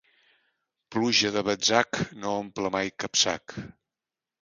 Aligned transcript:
Pluja 0.95 1.31
de 1.35 1.45
batzac 1.51 2.01
no 2.25 2.35
omple 2.41 2.75
mai 2.79 2.93
cap 3.03 3.25
sac. 3.27 3.59